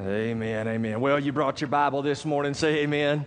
[0.00, 1.00] Amen, amen.
[1.00, 2.54] Well, you brought your Bible this morning.
[2.54, 3.26] Say amen.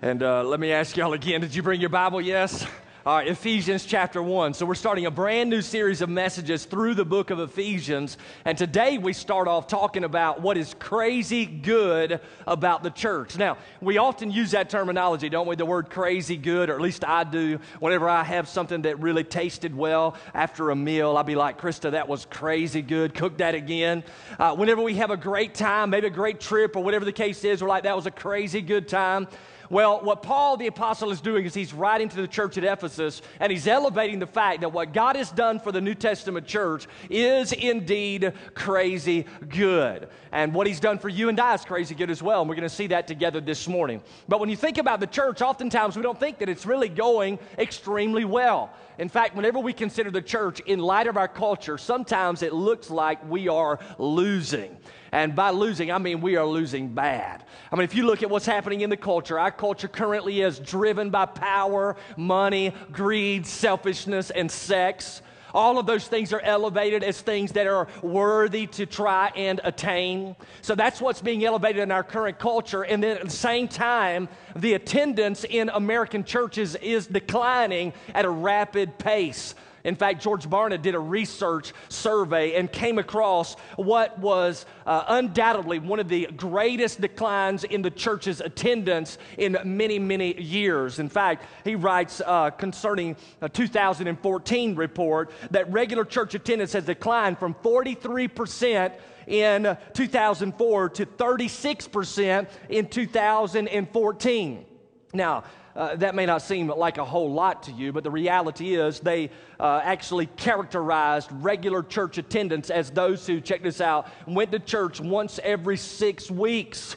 [0.00, 2.22] And uh, let me ask y'all again did you bring your Bible?
[2.22, 2.66] Yes?
[3.06, 4.52] All right, Ephesians chapter 1.
[4.52, 8.18] So, we're starting a brand new series of messages through the book of Ephesians.
[8.44, 13.38] And today we start off talking about what is crazy good about the church.
[13.38, 15.56] Now, we often use that terminology, don't we?
[15.56, 17.58] The word crazy good, or at least I do.
[17.78, 21.92] Whenever I have something that really tasted well after a meal, I'll be like, Krista,
[21.92, 23.14] that was crazy good.
[23.14, 24.04] Cook that again.
[24.38, 27.44] Uh, whenever we have a great time, maybe a great trip, or whatever the case
[27.44, 29.26] is, we're like, that was a crazy good time.
[29.70, 33.22] Well, what Paul the Apostle is doing is he's writing to the church at Ephesus
[33.38, 36.88] and he's elevating the fact that what God has done for the New Testament church
[37.08, 40.08] is indeed crazy good.
[40.32, 42.40] And what he's done for you and I is crazy good as well.
[42.40, 44.02] And we're going to see that together this morning.
[44.26, 47.38] But when you think about the church, oftentimes we don't think that it's really going
[47.56, 48.72] extremely well.
[48.98, 52.90] In fact, whenever we consider the church in light of our culture, sometimes it looks
[52.90, 54.76] like we are losing.
[55.12, 57.44] And by losing, I mean we are losing bad.
[57.72, 60.58] I mean, if you look at what's happening in the culture, our culture currently is
[60.58, 65.22] driven by power, money, greed, selfishness, and sex.
[65.52, 70.36] All of those things are elevated as things that are worthy to try and attain.
[70.62, 72.82] So that's what's being elevated in our current culture.
[72.82, 78.30] And then at the same time, the attendance in American churches is declining at a
[78.30, 79.54] rapid pace.
[79.84, 85.78] In fact, George Barna did a research survey and came across what was uh, undoubtedly
[85.78, 90.98] one of the greatest declines in the church's attendance in many, many years.
[90.98, 97.38] In fact, he writes uh, concerning a 2014 report that regular church attendance has declined
[97.38, 98.92] from 43%
[99.26, 104.66] in 2004 to 36% in 2014.
[105.12, 105.44] Now,
[105.80, 109.00] uh, that may not seem like a whole lot to you, but the reality is
[109.00, 114.58] they uh, actually characterized regular church attendance as those who, check this out, went to
[114.58, 116.96] church once every six weeks.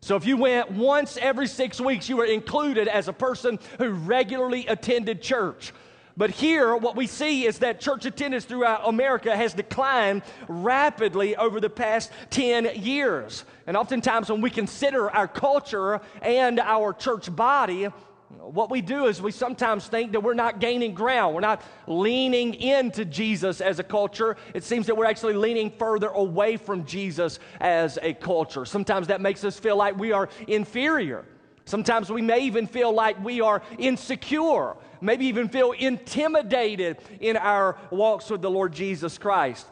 [0.00, 3.90] So if you went once every six weeks, you were included as a person who
[3.90, 5.72] regularly attended church.
[6.18, 11.60] But here, what we see is that church attendance throughout America has declined rapidly over
[11.60, 13.44] the past 10 years.
[13.68, 17.84] And oftentimes, when we consider our culture and our church body,
[18.40, 21.36] what we do is we sometimes think that we're not gaining ground.
[21.36, 24.36] We're not leaning into Jesus as a culture.
[24.54, 28.64] It seems that we're actually leaning further away from Jesus as a culture.
[28.64, 31.24] Sometimes that makes us feel like we are inferior.
[31.64, 37.76] Sometimes we may even feel like we are insecure, maybe even feel intimidated in our
[37.90, 39.66] walks with the Lord Jesus Christ.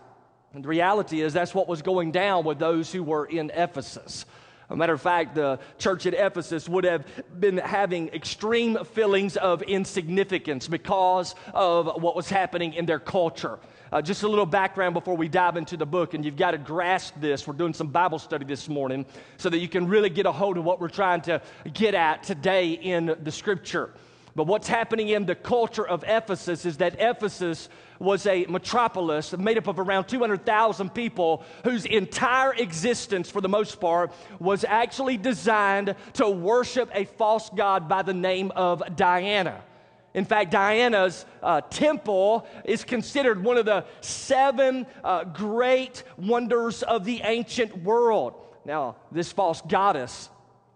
[0.54, 4.25] And the reality is that's what was going down with those who were in Ephesus.
[4.69, 7.06] A matter of fact, the church at Ephesus would have
[7.38, 13.58] been having extreme feelings of insignificance because of what was happening in their culture.
[13.93, 16.58] Uh, just a little background before we dive into the book, and you've got to
[16.58, 17.47] grasp this.
[17.47, 19.06] We're doing some Bible study this morning
[19.37, 21.41] so that you can really get a hold of what we're trying to
[21.72, 23.93] get at today in the scripture.
[24.37, 29.57] But what's happening in the culture of Ephesus is that Ephesus was a metropolis made
[29.57, 35.95] up of around 200,000 people whose entire existence, for the most part, was actually designed
[36.13, 39.63] to worship a false god by the name of Diana.
[40.13, 47.07] In fact, Diana's uh, temple is considered one of the seven uh, great wonders of
[47.07, 48.35] the ancient world.
[48.67, 50.29] Now, this false goddess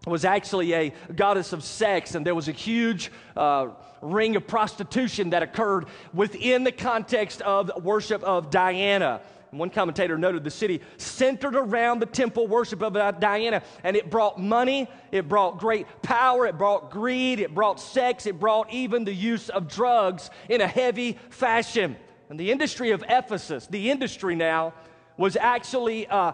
[0.06, 3.68] was actually a goddess of sex, and there was a huge uh,
[4.00, 9.20] ring of prostitution that occurred within the context of worship of Diana.
[9.50, 14.40] One commentator noted the city centered around the temple worship of Diana, and it brought
[14.40, 19.12] money, it brought great power, it brought greed, it brought sex, it brought even the
[19.12, 21.96] use of drugs in a heavy fashion.
[22.30, 24.72] And the industry of Ephesus, the industry now,
[25.16, 26.32] was actually uh,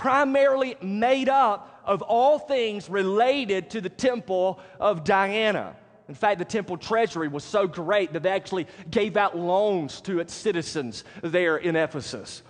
[0.00, 5.76] primarily made up of all things related to the temple of Diana.
[6.08, 10.18] In fact, the temple treasury was so great that they actually gave out loans to
[10.18, 12.42] its citizens there in Ephesus.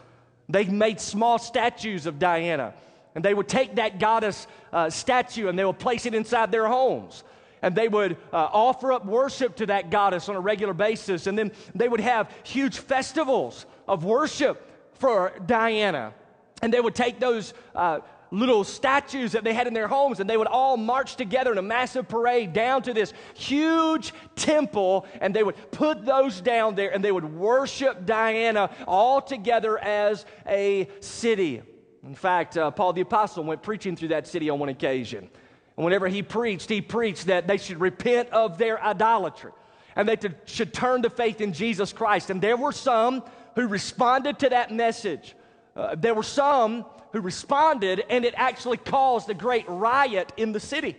[0.49, 2.73] They made small statues of Diana,
[3.17, 6.69] and they would take that goddess uh, statue and they would place it inside their
[6.69, 7.25] homes.
[7.63, 11.27] And they would uh, offer up worship to that goddess on a regular basis.
[11.27, 14.65] And then they would have huge festivals of worship
[14.95, 16.15] for Diana.
[16.63, 20.29] And they would take those uh, little statues that they had in their homes, and
[20.29, 25.35] they would all march together in a massive parade down to this huge temple, and
[25.35, 30.89] they would put those down there, and they would worship Diana all together as a
[31.01, 31.63] city.
[32.05, 35.29] In fact, uh, Paul the Apostle went preaching through that city on one occasion.
[35.77, 39.53] And whenever he preached, he preached that they should repent of their idolatry
[39.97, 40.17] and they
[40.47, 42.31] should turn to faith in Jesus Christ.
[42.31, 43.23] And there were some
[43.55, 45.35] who responded to that message.
[45.77, 50.61] Uh, there were some who responded, and it actually caused a great riot in the
[50.61, 50.97] city.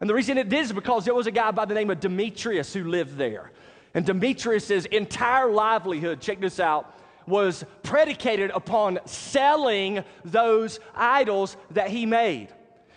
[0.00, 2.00] And the reason it did is because there was a guy by the name of
[2.00, 3.52] Demetrius who lived there.
[3.94, 12.06] And Demetrius's entire livelihood, check this out, was predicated upon selling those idols that he
[12.06, 12.48] made.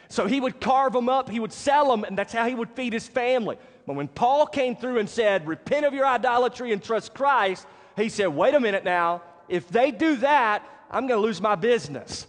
[0.07, 2.69] So he would carve them up, he would sell them, and that's how he would
[2.71, 3.57] feed his family.
[3.85, 8.09] But when Paul came through and said, Repent of your idolatry and trust Christ, he
[8.09, 9.21] said, Wait a minute now.
[9.47, 12.27] If they do that, I'm going to lose my business.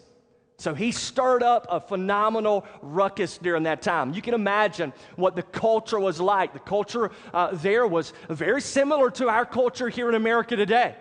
[0.58, 4.14] So he stirred up a phenomenal ruckus during that time.
[4.14, 6.54] You can imagine what the culture was like.
[6.54, 10.94] The culture uh, there was very similar to our culture here in America today.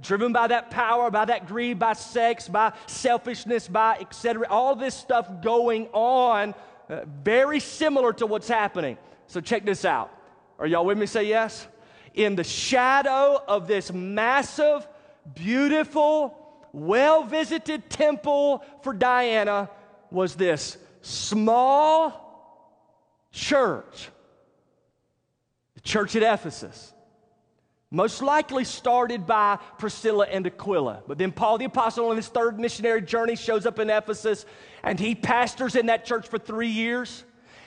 [0.00, 4.46] Driven by that power, by that greed, by sex, by selfishness, by etc.
[4.48, 6.54] All this stuff going on,
[6.88, 8.96] uh, very similar to what's happening.
[9.26, 10.10] So check this out.
[10.58, 11.06] Are y'all with me?
[11.06, 11.66] Say yes.
[12.14, 14.86] In the shadow of this massive,
[15.34, 16.43] beautiful,
[16.74, 19.70] well visited temple for Diana
[20.10, 22.20] was this small
[23.30, 24.10] church,
[25.74, 26.92] the church at Ephesus.
[27.92, 31.04] Most likely started by Priscilla and Aquila.
[31.06, 34.44] But then Paul the Apostle on his third missionary journey shows up in Ephesus
[34.82, 37.22] and he pastors in that church for three years.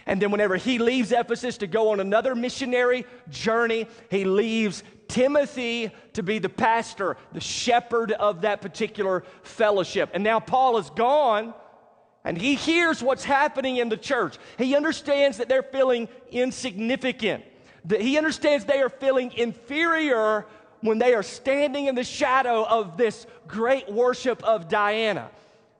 [0.06, 5.92] And then, whenever he leaves Ephesus to go on another missionary journey, he leaves Timothy
[6.14, 10.10] to be the pastor, the shepherd of that particular fellowship.
[10.14, 11.54] And now Paul is gone.
[12.24, 14.38] And he hears what's happening in the church.
[14.58, 17.46] He understands that they're feeling insignificant.
[17.86, 20.46] That he understands they are feeling inferior
[20.82, 25.30] when they are standing in the shadow of this great worship of Diana.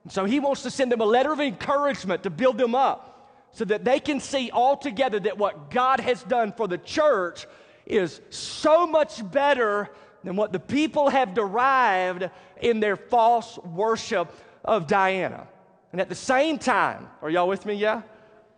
[0.04, 3.48] And so he wants to send them a letter of encouragement to build them up
[3.52, 7.46] so that they can see altogether that what God has done for the church
[7.88, 9.90] is so much better
[10.22, 12.28] than what the people have derived
[12.60, 14.32] in their false worship
[14.64, 15.46] of Diana.
[15.92, 17.74] And at the same time, are y'all with me?
[17.74, 18.02] Yeah?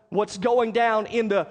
[0.09, 1.47] What's going down in the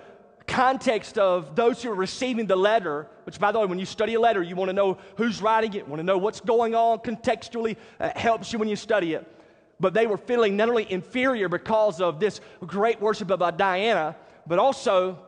[0.46, 4.16] context of those who are receiving the letter, which, by the way, when you study
[4.16, 6.98] a letter, you want to know who's writing it, want to know what's going on
[7.00, 9.26] contextually, uh, helps you when you study it.
[9.80, 14.60] But they were feeling not only inferior because of this great worship of Diana, but
[14.60, 15.20] also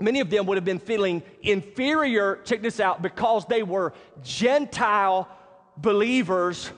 [0.00, 3.92] many of them would have been feeling inferior, check this out, because they were
[4.22, 5.28] Gentile
[5.76, 6.70] believers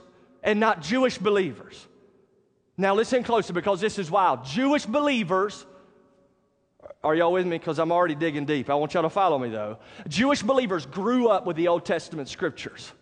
[0.42, 1.86] and not Jewish believers.
[2.76, 4.44] Now, listen closer because this is wild.
[4.44, 5.64] Jewish believers,
[7.02, 7.58] are y'all with me?
[7.58, 8.68] Because I'm already digging deep.
[8.68, 9.78] I want y'all to follow me though.
[10.08, 12.92] Jewish believers grew up with the Old Testament scriptures.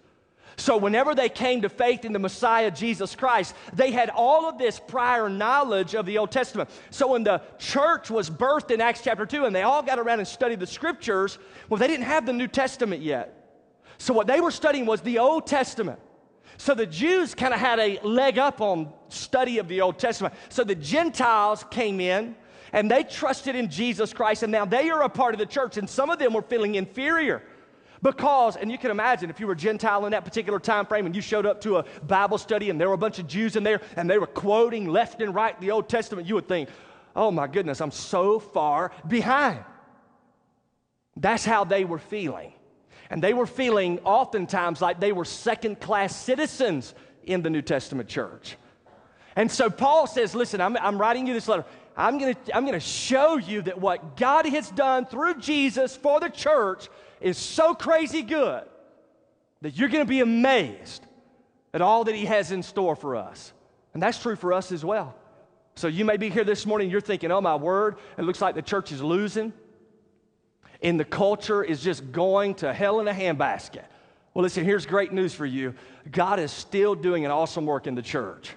[0.56, 4.59] So, whenever they came to faith in the Messiah, Jesus Christ, they had all of
[4.59, 6.71] this prior knowledge of the Old Testament.
[6.91, 10.21] So, when the church was birthed in Acts chapter 2 and they all got around
[10.21, 13.45] and studied the scriptures, well, they didn't have the New Testament yet.
[13.99, 15.99] So, what they were studying was the Old Testament.
[16.57, 20.35] So, the Jews kind of had a leg up on study of the Old Testament.
[20.50, 22.37] So, the Gentiles came in
[22.73, 25.77] and they trusted in Jesus Christ, and now they are a part of the church,
[25.77, 27.43] and some of them were feeling inferior.
[28.05, 31.17] Because, and you can imagine if you were Gentile in that particular time frame and
[31.17, 33.62] you showed up to a Bible study and there were a bunch of Jews in
[33.62, 36.69] there and they were quoting left and right the Old Testament, you would think,
[37.17, 39.65] oh my goodness, I'm so far behind.
[41.17, 42.53] That's how they were feeling.
[43.09, 48.11] And they were feeling oftentimes like they were second class citizens in the New Testament
[48.11, 48.59] church.
[49.35, 51.64] And so Paul says, listen, I'm, I'm writing you this letter.
[51.97, 55.97] I'm going to I'm going to show you that what God has done through Jesus
[55.97, 56.88] for the church
[57.25, 58.64] is so crazy good
[59.62, 61.04] that you're going to be amazed
[61.73, 63.52] at all that He has in store for us.
[63.95, 65.14] And that's true for us as well.
[65.75, 68.54] So you may be here this morning, you're thinking, oh my word, it looks like
[68.54, 69.54] the church is losing,
[70.83, 73.85] and the culture is just going to hell in a handbasket.
[74.35, 75.75] Well, listen, here's great news for you
[76.11, 78.50] God is still doing an awesome work in the church.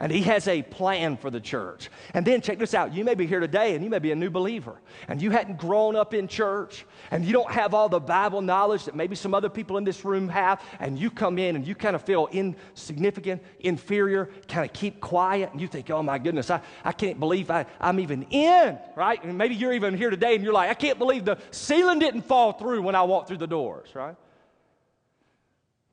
[0.00, 1.88] And he has a plan for the church.
[2.14, 2.92] And then check this out.
[2.92, 5.58] You may be here today and you may be a new believer and you hadn't
[5.58, 9.34] grown up in church and you don't have all the Bible knowledge that maybe some
[9.34, 10.60] other people in this room have.
[10.80, 15.52] And you come in and you kind of feel insignificant, inferior, kind of keep quiet.
[15.52, 19.22] And you think, oh my goodness, I, I can't believe I, I'm even in, right?
[19.22, 22.22] And maybe you're even here today and you're like, I can't believe the ceiling didn't
[22.22, 24.16] fall through when I walked through the doors, right?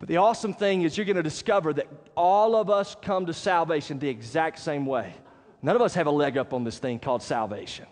[0.02, 1.86] But the awesome thing is, you're going to discover that
[2.18, 5.14] all of us come to salvation the exact same way.
[5.62, 7.86] None of us have a leg up on this thing called salvation.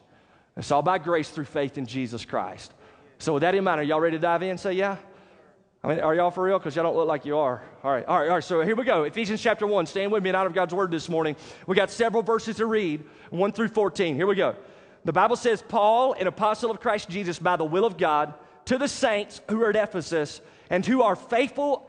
[0.58, 2.74] It's all by grace through faith in Jesus Christ.
[3.20, 4.58] So, with that in mind, are y'all ready to dive in?
[4.58, 4.98] Say, yeah?
[5.84, 6.58] I mean, are y'all for real?
[6.58, 7.62] Because y'all don't look like you are.
[7.84, 8.44] All right, all right, all right.
[8.44, 9.04] So here we go.
[9.04, 9.86] Ephesians chapter 1.
[9.86, 11.36] Stand with me and out of God's word this morning.
[11.68, 14.16] We got several verses to read, 1 through 14.
[14.16, 14.56] Here we go.
[15.06, 18.34] The Bible says, Paul, an apostle of Christ Jesus, by the will of God,
[18.66, 21.89] to the saints who are at Ephesus and who are faithful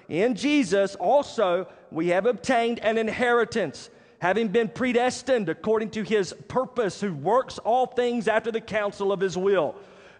[0.11, 3.89] In Jesus also we have obtained an inheritance
[4.19, 9.21] having been predestined according to his purpose, who works all things after the counsel of
[9.21, 9.73] his will,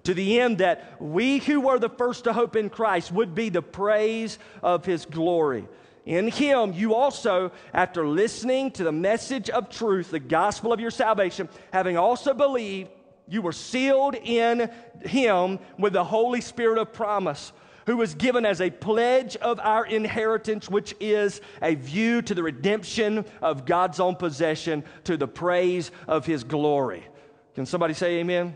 [0.04, 3.50] to the end that we who were the first to hope in Christ would be
[3.50, 5.68] the praise of his glory.
[6.06, 10.90] In him, you also, after listening to the message of truth, the gospel of your
[10.90, 12.90] salvation, having also believed,
[13.28, 14.72] you were sealed in
[15.04, 17.52] him with the Holy Spirit of promise
[17.92, 22.42] who was given as a pledge of our inheritance, which is a view to the
[22.42, 27.06] redemption of God's own possession to the praise of his glory.
[27.54, 28.56] Can somebody say amen?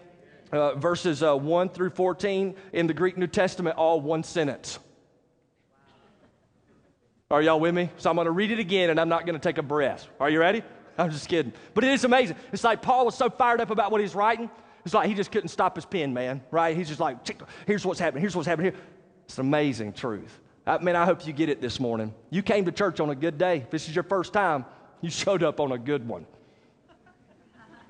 [0.54, 4.80] Uh, verses uh, 1 through 14 in the Greek New Testament, all one sentence.
[7.30, 7.90] Are y'all with me?
[7.98, 10.08] So I'm going to read it again and I'm not going to take a breath.
[10.18, 10.64] Are you ready?
[10.98, 11.52] I'm just kidding.
[11.74, 12.38] But it is amazing.
[12.54, 14.50] It's like Paul was so fired up about what he's writing.
[14.86, 16.78] It's like he just couldn't stop his pen, man, right?
[16.78, 17.18] He's just like,
[17.66, 18.82] here's what's happening, here's what's happening here.
[19.26, 20.40] It's an amazing truth.
[20.66, 22.14] I mean, I hope you get it this morning.
[22.30, 23.58] You came to church on a good day.
[23.58, 24.66] If this is your first time,
[25.02, 26.26] you showed up on a good one.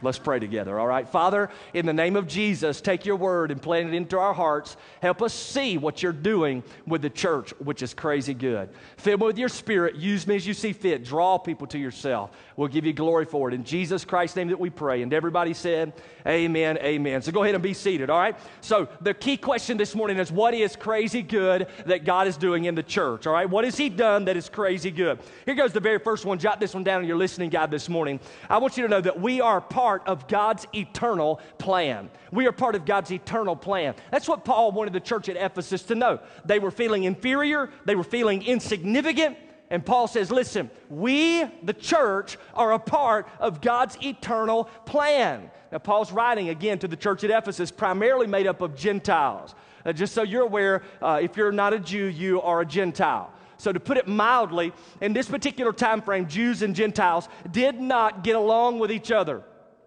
[0.01, 1.07] Let's pray together, all right?
[1.07, 4.75] Father, in the name of Jesus, take your word and plant it into our hearts.
[5.01, 8.69] Help us see what you're doing with the church, which is crazy good.
[8.97, 9.95] Fill me with your spirit.
[9.95, 11.05] Use me as you see fit.
[11.05, 12.31] Draw people to yourself.
[12.57, 13.53] We'll give you glory for it.
[13.53, 15.01] In Jesus Christ's name that we pray.
[15.01, 15.93] And everybody said,
[16.27, 17.21] Amen, amen.
[17.21, 18.35] So go ahead and be seated, all right?
[18.61, 22.65] So the key question this morning is what is crazy good that God is doing
[22.65, 23.47] in the church, all right?
[23.47, 25.19] What has He done that is crazy good?
[25.45, 26.39] Here goes the very first one.
[26.39, 28.19] Jot this one down in your listening guide this morning.
[28.49, 32.09] I want you to know that we are part of God's eternal plan.
[32.31, 33.95] We are part of God's eternal plan.
[34.11, 36.19] That's what Paul wanted the church at Ephesus to know.
[36.45, 39.37] They were feeling inferior, they were feeling insignificant,
[39.69, 45.49] and Paul says, listen, we, the church, are a part of God's eternal plan.
[45.71, 49.55] Now, Paul's writing again to the church at Ephesus, primarily made up of Gentiles.
[49.83, 53.31] Uh, just so you're aware, uh, if you're not a Jew, you are a Gentile.
[53.57, 58.23] So, to put it mildly, in this particular time frame, Jews and Gentiles did not
[58.23, 59.43] get along with each other.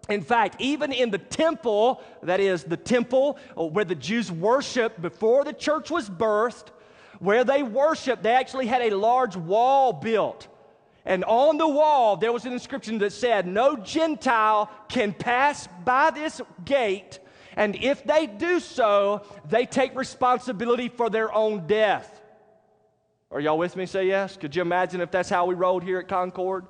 [0.09, 5.01] In fact, even in the temple, that is the temple uh, where the Jews worshiped
[5.01, 6.69] before the church was birthed,
[7.19, 10.47] where they worshiped, they actually had a large wall built.
[11.05, 16.11] And on the wall, there was an inscription that said, No Gentile can pass by
[16.11, 17.19] this gate,
[17.55, 22.21] and if they do so, they take responsibility for their own death.
[23.31, 23.85] Are y'all with me?
[23.85, 24.37] Say yes.
[24.37, 26.65] Could you imagine if that's how we rolled here at Concord?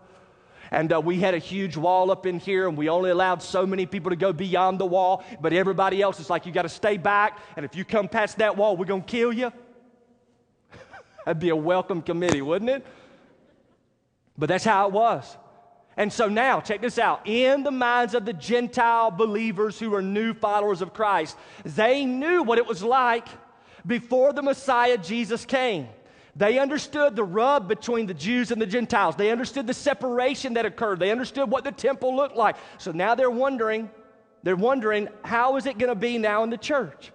[0.71, 3.65] And uh, we had a huge wall up in here, and we only allowed so
[3.65, 6.69] many people to go beyond the wall, but everybody else is like, You got to
[6.69, 9.51] stay back, and if you come past that wall, we're going to kill you.
[11.25, 12.85] That'd be a welcome committee, wouldn't it?
[14.38, 15.38] But that's how it was.
[15.97, 17.27] And so now, check this out.
[17.27, 21.35] In the minds of the Gentile believers who are new followers of Christ,
[21.65, 23.27] they knew what it was like
[23.85, 25.89] before the Messiah Jesus came.
[26.36, 29.15] They understood the rub between the Jews and the Gentiles.
[29.15, 31.00] They understood the separation that occurred.
[31.00, 32.55] They understood what the temple looked like.
[32.77, 33.89] So now they're wondering,
[34.43, 37.12] they're wondering, how is it going to be now in the church?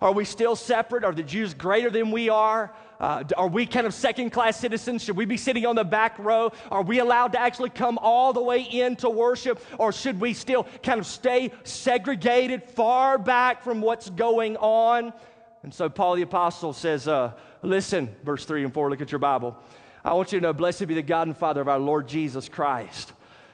[0.00, 1.04] Are we still separate?
[1.04, 2.72] Are the Jews greater than we are?
[2.98, 5.02] Uh, are we kind of second class citizens?
[5.02, 6.52] Should we be sitting on the back row?
[6.70, 9.64] Are we allowed to actually come all the way in to worship?
[9.78, 15.12] Or should we still kind of stay segregated far back from what's going on?
[15.62, 19.18] And so Paul the Apostle says, uh, Listen, verse 3 and 4, look at your
[19.18, 19.56] Bible.
[20.04, 22.48] I want you to know, blessed be the God and Father of our Lord Jesus
[22.48, 23.12] Christ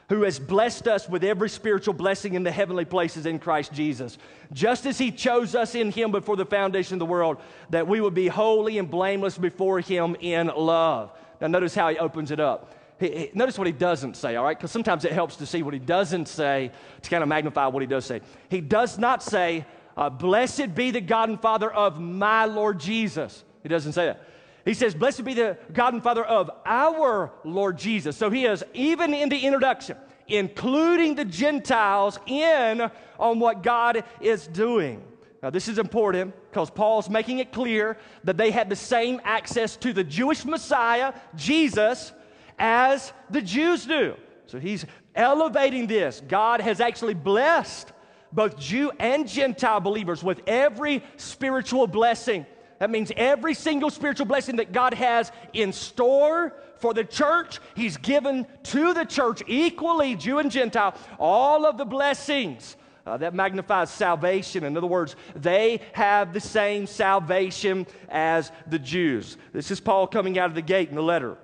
[0.08, 4.16] who has blessed us with every spiritual blessing in the heavenly places in Christ Jesus,
[4.52, 7.38] just as he chose us in him before the foundation of the world,
[7.70, 11.12] that we would be holy and blameless before him in love.
[11.40, 12.74] Now, notice how he opens it up.
[12.98, 14.56] He, he, notice what he doesn't say, all right?
[14.56, 16.72] Because sometimes it helps to see what he doesn't say
[17.02, 18.22] to kind of magnify what he does say.
[18.48, 23.44] He does not say, uh, Blessed be the God and Father of my Lord Jesus.
[23.62, 24.22] He doesn't say that.
[24.64, 28.16] He says, Blessed be the God and Father of our Lord Jesus.
[28.16, 29.96] So he is, even in the introduction,
[30.26, 35.02] including the Gentiles, in on what God is doing.
[35.42, 39.76] Now, this is important because Paul's making it clear that they had the same access
[39.76, 42.12] to the Jewish Messiah, Jesus,
[42.58, 44.16] as the Jews do.
[44.46, 44.84] So he's
[45.14, 46.22] elevating this.
[46.26, 47.92] God has actually blessed
[48.32, 52.44] both Jew and Gentile believers with every spiritual blessing.
[52.78, 57.96] That means every single spiritual blessing that God has in store for the church, He's
[57.96, 62.76] given to the church equally, Jew and Gentile, all of the blessings.
[63.06, 64.64] Uh, that magnifies salvation.
[64.64, 69.38] In other words, they have the same salvation as the Jews.
[69.54, 71.38] This is Paul coming out of the gate in the letter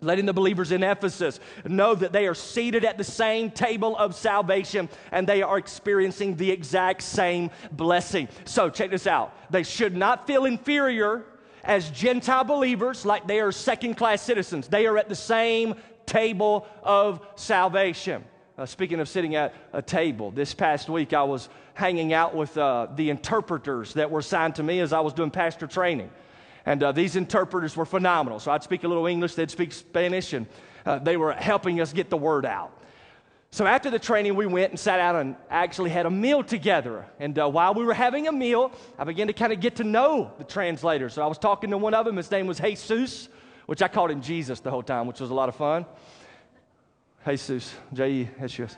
[0.00, 4.14] letting the believers in Ephesus know that they are seated at the same table of
[4.14, 8.28] salvation and they are experiencing the exact same blessing.
[8.44, 9.34] So, check this out.
[9.50, 11.24] They should not feel inferior
[11.64, 14.68] as Gentile believers like they are second class citizens.
[14.68, 15.74] They are at the same
[16.06, 18.24] table of salvation.
[18.56, 22.56] Uh, speaking of sitting at a table, this past week I was hanging out with
[22.56, 26.10] uh, the interpreters that were assigned to me as I was doing pastor training.
[26.66, 28.40] And uh, these interpreters were phenomenal.
[28.40, 30.46] So I'd speak a little English, they'd speak Spanish, and
[30.84, 32.72] uh, they were helping us get the word out.
[33.52, 37.06] So after the training, we went and sat out and actually had a meal together.
[37.20, 39.84] And uh, while we were having a meal, I began to kind of get to
[39.84, 41.08] know the translator.
[41.08, 42.16] So I was talking to one of them.
[42.16, 43.28] His name was Jesus,
[43.66, 45.86] which I called him Jesus the whole time, which was a lot of fun.
[47.26, 48.76] Jesus, J E S U S.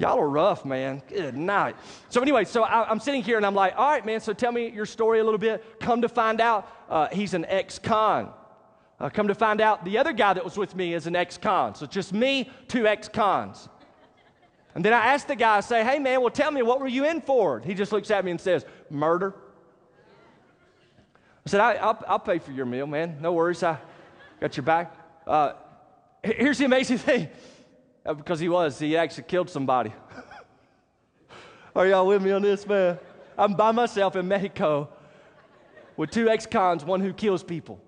[0.00, 1.02] Y'all are rough, man.
[1.08, 1.76] Good night.
[2.08, 4.50] So, anyway, so I, am sitting here and I'm like, all right, man, so tell
[4.50, 5.78] me your story a little bit.
[5.78, 8.30] Come to find out, uh, he's an ex con.
[8.98, 11.36] Uh, come to find out, the other guy that was with me is an ex
[11.36, 11.74] con.
[11.74, 13.68] So, just me, two ex cons.
[14.74, 16.88] And then I asked the guy, I say, hey, man, well, tell me, what were
[16.88, 17.60] you in for?
[17.60, 19.34] He just looks at me and says, murder.
[21.46, 23.18] I said, I, will pay for your meal, man.
[23.20, 23.62] No worries.
[23.62, 23.76] I
[24.40, 24.96] got your back.
[25.26, 25.52] Uh,
[26.22, 27.28] here's the amazing thing
[28.04, 28.78] Uh, because he was.
[28.78, 29.92] He actually killed somebody.
[31.76, 32.98] Are y'all with me on this, man?
[33.36, 34.88] I'm by myself in Mexico
[35.96, 37.80] with two ex cons, one who kills people.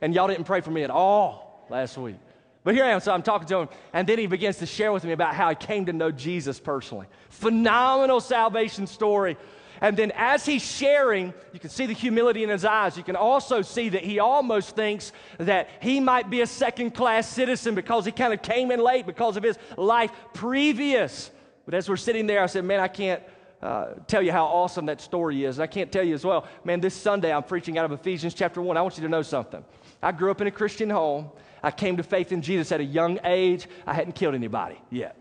[0.00, 2.16] And y'all didn't pray for me at all last week.
[2.62, 4.92] But here I am, so I'm talking to him, and then he begins to share
[4.92, 7.06] with me about how he came to know Jesus personally.
[7.28, 9.36] Phenomenal salvation story
[9.80, 12.96] and then as he's sharing, you can see the humility in his eyes.
[12.96, 17.28] You can also see that he almost thinks that he might be a second class
[17.28, 21.30] citizen because he kind of came in late because of his life previous.
[21.64, 23.22] But as we're sitting there, I said, Man, I can't
[23.62, 25.58] uh, tell you how awesome that story is.
[25.58, 28.34] And I can't tell you as well, man, this Sunday I'm preaching out of Ephesians
[28.34, 28.76] chapter 1.
[28.76, 29.64] I want you to know something.
[30.02, 31.30] I grew up in a Christian home.
[31.62, 33.66] I came to faith in Jesus at a young age.
[33.86, 35.18] I hadn't killed anybody yet.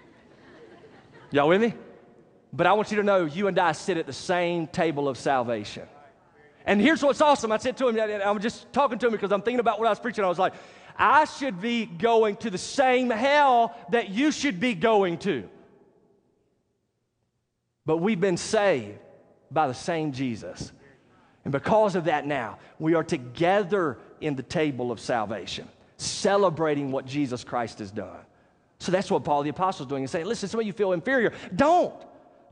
[1.30, 1.74] Y'all with me?
[2.52, 5.16] But I want you to know you and I sit at the same table of
[5.16, 5.84] salvation.
[6.66, 7.52] And here's what's awesome.
[7.52, 9.90] I said to him, I'm just talking to him because I'm thinking about what I
[9.90, 10.24] was preaching.
[10.24, 10.54] I was like,
[10.96, 15.48] I should be going to the same hell that you should be going to.
[17.86, 18.98] But we've been saved
[19.50, 20.72] by the same Jesus.
[21.44, 27.06] And because of that, now we are together in the table of salvation, celebrating what
[27.06, 28.18] Jesus Christ has done.
[28.78, 30.02] So that's what Paul the Apostle is doing.
[30.02, 31.32] He's saying, listen, some of you feel inferior.
[31.54, 31.94] Don't.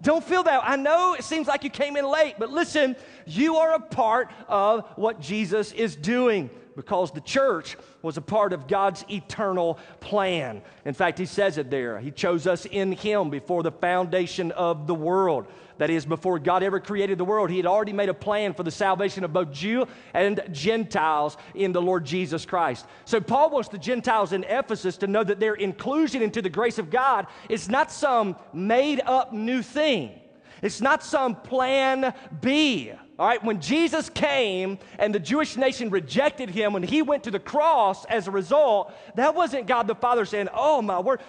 [0.03, 0.63] Don't feel that.
[0.65, 2.95] I know it seems like you came in late, but listen,
[3.27, 8.53] you are a part of what Jesus is doing because the church was a part
[8.53, 10.63] of God's eternal plan.
[10.85, 11.99] In fact, he says it there.
[11.99, 15.47] He chose us in him before the foundation of the world.
[15.79, 18.63] That is, before God ever created the world, He had already made a plan for
[18.63, 22.87] the salvation of both Jew and Gentiles in the Lord Jesus Christ.
[23.05, 26.79] So, Paul wants the Gentiles in Ephesus to know that their inclusion into the grace
[26.79, 30.21] of God is not some made up new thing,
[30.63, 32.93] it's not some plan B.
[33.19, 37.33] All right, when Jesus came and the Jewish nation rejected him, when he went to
[37.33, 41.21] the cross as a result, that wasn't God the Father saying, Oh, my word,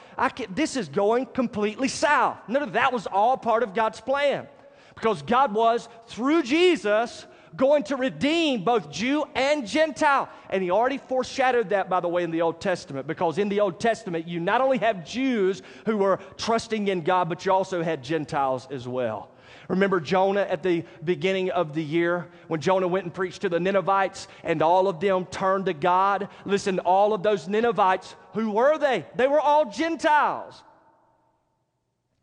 [0.52, 2.38] this is going completely south.
[2.48, 4.48] No, that was all part of God's plan.
[4.94, 7.26] Because God was, through Jesus,
[7.56, 10.30] going to redeem both Jew and Gentile.
[10.52, 13.62] And he already foreshadowed that, by the way, in the Old Testament, because in the
[13.62, 17.82] Old Testament, you not only have Jews who were trusting in God, but you also
[17.82, 19.32] had Gentiles as well.
[19.68, 23.60] Remember Jonah at the beginning of the year when Jonah went and preached to the
[23.60, 26.30] Ninevites and all of them turned to God?
[26.46, 29.06] Listen, all of those Ninevites, who were they?
[29.16, 30.64] They were all Gentiles.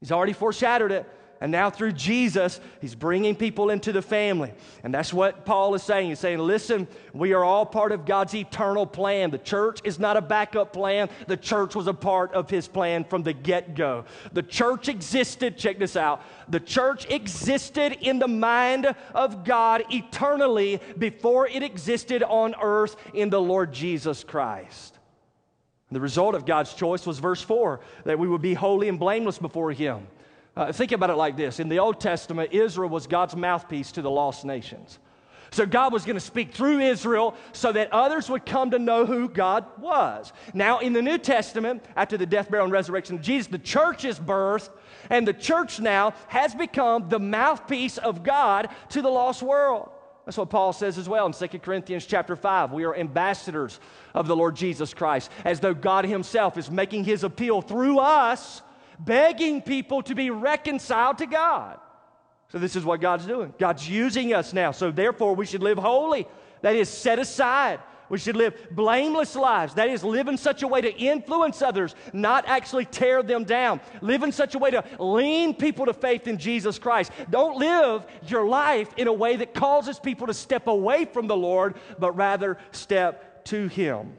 [0.01, 1.11] He's already foreshadowed it.
[1.41, 4.53] And now through Jesus, he's bringing people into the family.
[4.83, 6.09] And that's what Paul is saying.
[6.09, 9.31] He's saying, listen, we are all part of God's eternal plan.
[9.31, 11.11] The church is not a backup plan.
[11.27, 14.07] The church was a part of his plan from the get go.
[14.33, 16.23] The church existed, check this out.
[16.49, 23.29] The church existed in the mind of God eternally before it existed on earth in
[23.29, 24.99] the Lord Jesus Christ.
[25.93, 29.39] The result of God's choice was verse 4 that we would be holy and blameless
[29.39, 30.07] before Him.
[30.57, 34.03] Uh, think about it like this In the Old Testament, Israel was God's mouthpiece to
[34.03, 34.99] the lost nations.
[35.53, 39.07] So God was going to speak through Israel so that others would come to know
[39.07, 40.33] who God was.
[40.53, 44.05] Now, in the New Testament, after the death, burial, and resurrection of Jesus, the church
[44.05, 44.71] is birthed,
[45.09, 49.91] and the church now has become the mouthpiece of God to the lost world.
[50.25, 52.73] That's what Paul says as well in 2 Corinthians chapter 5.
[52.73, 53.79] We are ambassadors
[54.13, 58.63] of the Lord Jesus Christ, as though God Himself is making His appeal through us,
[58.99, 61.79] begging people to be reconciled to God.
[62.49, 63.53] So, this is what God's doing.
[63.59, 64.71] God's using us now.
[64.71, 66.29] So, therefore, we should live holy.
[66.63, 67.81] That is, set aside.
[68.09, 69.75] We should live blameless lives.
[69.75, 73.81] That is, live in such a way to influence others, not actually tear them down.
[74.01, 77.11] Live in such a way to lean people to faith in Jesus Christ.
[77.31, 81.37] Don't live your life in a way that causes people to step away from the
[81.37, 84.13] Lord, but rather step to Him.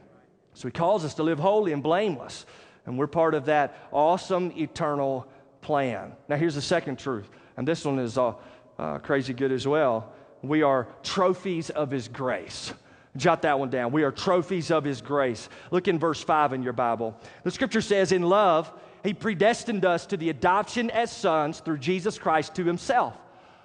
[0.54, 2.44] So He calls us to live holy and blameless.
[2.88, 5.26] And we're part of that awesome eternal
[5.60, 6.12] plan.
[6.26, 8.34] Now, here's the second truth and this one is uh,
[8.78, 10.12] uh, crazy good as well.
[10.42, 12.72] We are trophies of His grace.
[13.16, 13.90] Jot that one down.
[13.90, 15.48] We are trophies of His grace.
[15.70, 17.14] Look in verse 5 in your Bible.
[17.42, 18.72] The scripture says, In love,
[19.02, 23.14] He predestined us to the adoption as sons through Jesus Christ to Himself,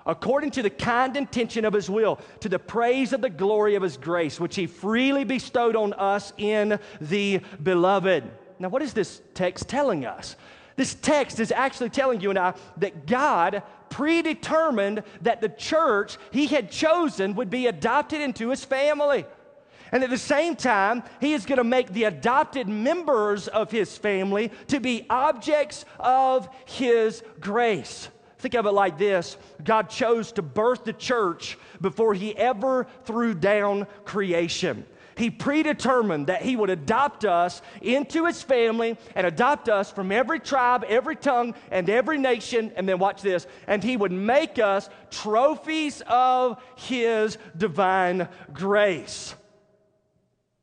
[0.07, 3.83] according to the kind intention of His will, to the praise of the glory of
[3.83, 8.23] His grace, which He freely bestowed on us in the beloved.
[8.63, 10.38] Now, what is this text telling us?
[10.78, 16.47] This text is actually telling you and I that God predetermined that the church he
[16.47, 19.26] had chosen would be adopted into his family.
[19.91, 23.97] And at the same time, he is going to make the adopted members of his
[23.97, 28.08] family to be objects of his grace.
[28.38, 33.34] Think of it like this God chose to birth the church before he ever threw
[33.34, 34.86] down creation.
[35.15, 40.39] He predetermined that He would adopt us into His family and adopt us from every
[40.39, 42.71] tribe, every tongue, and every nation.
[42.76, 43.47] And then watch this.
[43.67, 49.36] And He would make us trophies of His divine grace.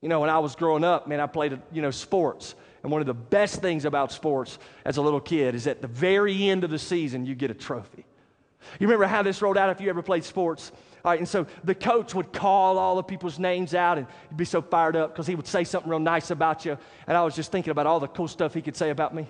[0.01, 2.55] You know, when I was growing up, man, I played, you know, sports.
[2.83, 5.89] And one of the best things about sports as a little kid is at the
[5.89, 8.07] very end of the season, you get a trophy.
[8.79, 10.73] You remember how this rolled out if you ever played sports?
[11.05, 14.37] All right, and so the coach would call all the people's names out and you'd
[14.37, 16.77] be so fired up because he would say something real nice about you.
[17.07, 19.27] And I was just thinking about all the cool stuff he could say about me.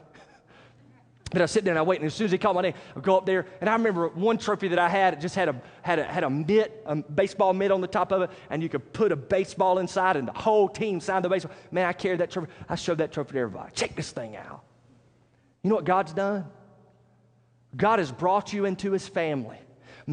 [1.30, 2.74] But I sit there and I wait, and as soon as he called my name,
[2.96, 3.46] I go up there.
[3.60, 6.24] And I remember one trophy that I had, it just had a, had a, had
[6.24, 9.16] a mitt, a baseball mitt on the top of it, and you could put a
[9.16, 11.54] baseball inside, and the whole team signed the baseball.
[11.70, 12.50] Man, I carried that trophy.
[12.68, 13.70] I showed that trophy to everybody.
[13.74, 14.64] Check this thing out.
[15.62, 16.46] You know what God's done?
[17.76, 19.58] God has brought you into his family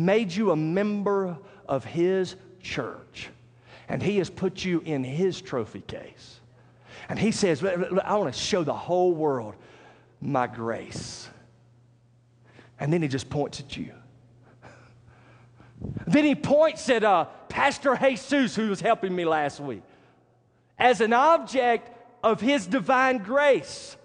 [0.06, 3.30] made you a member of His church.
[3.90, 6.40] And He has put you in His trophy case.
[7.10, 9.56] And He says, I want to show the whole world
[10.22, 11.30] my grace.
[12.80, 13.94] And then He just points at you.
[16.06, 19.84] Then He points at uh, Pastor Jesus, who was helping me last week,
[20.78, 21.92] as an object
[22.24, 23.96] of His divine grace.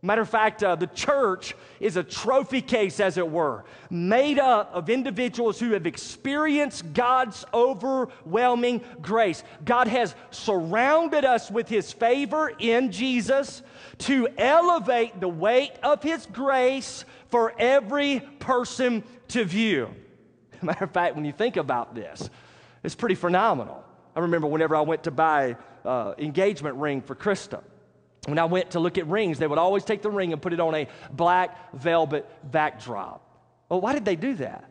[0.00, 4.70] Matter of fact, uh, the church is a trophy case, as it were, made up
[4.72, 9.42] of individuals who have experienced God's overwhelming grace.
[9.64, 13.62] God has surrounded us with His favor in Jesus
[13.98, 19.92] to elevate the weight of His grace for every person to view.
[20.62, 22.30] Matter of fact, when you think about this,
[22.84, 23.84] it's pretty phenomenal.
[24.14, 27.62] I remember whenever I went to buy uh, engagement ring for Krista
[28.30, 30.52] when I went to look at rings, they would always take the ring and put
[30.52, 33.24] it on a black velvet backdrop.
[33.68, 34.64] Well, why did they do that?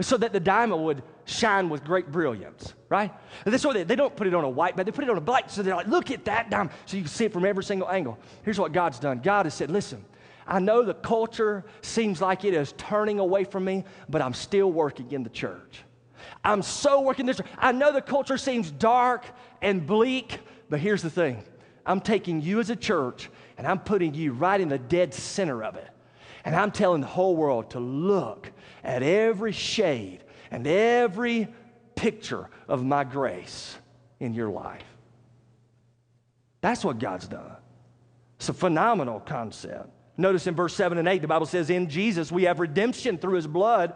[0.00, 3.10] So that the diamond would shine with great brilliance, right?
[3.44, 5.10] And this way they, they don't put it on a white, but they put it
[5.10, 5.48] on a black.
[5.48, 6.70] So they're like, look at that diamond.
[6.84, 8.18] So you can see it from every single angle.
[8.44, 10.04] Here's what God's done God has said, listen,
[10.46, 14.70] I know the culture seems like it is turning away from me, but I'm still
[14.70, 15.82] working in the church.
[16.44, 17.40] I'm so working this.
[17.58, 19.24] I know the culture seems dark
[19.62, 21.42] and bleak, but here's the thing
[21.86, 25.62] I'm taking you as a church and I'm putting you right in the dead center
[25.62, 25.88] of it.
[26.44, 28.50] And I'm telling the whole world to look
[28.84, 31.48] at every shade and every
[31.94, 33.76] picture of my grace
[34.20, 34.84] in your life.
[36.60, 37.56] That's what God's done.
[38.36, 39.88] It's a phenomenal concept.
[40.16, 43.34] Notice in verse 7 and 8, the Bible says, In Jesus we have redemption through
[43.34, 43.94] his blood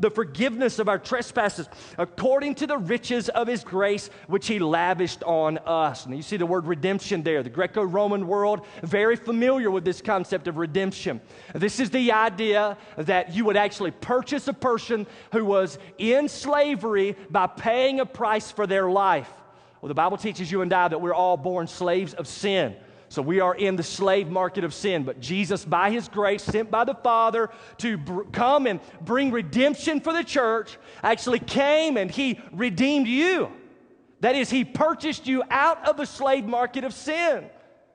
[0.00, 5.22] the forgiveness of our trespasses according to the riches of his grace, which he lavished
[5.24, 6.06] on us.
[6.06, 7.42] And you see the word redemption there.
[7.42, 11.20] The Greco Roman world, very familiar with this concept of redemption.
[11.54, 17.16] This is the idea that you would actually purchase a person who was in slavery
[17.30, 19.30] by paying a price for their life.
[19.80, 22.76] Well, the Bible teaches you and I that we're all born slaves of sin.
[23.12, 25.02] So we are in the slave market of sin.
[25.02, 30.00] But Jesus, by his grace, sent by the Father to br- come and bring redemption
[30.00, 33.52] for the church, actually came and he redeemed you.
[34.20, 37.50] That is, he purchased you out of the slave market of sin.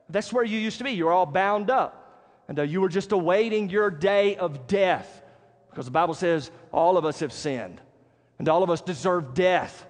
[0.07, 0.91] That's where you used to be.
[0.91, 2.43] You were all bound up.
[2.47, 5.23] And uh, you were just awaiting your day of death.
[5.71, 7.81] Because the Bible says all of us have sinned
[8.37, 9.86] and all of us deserve death.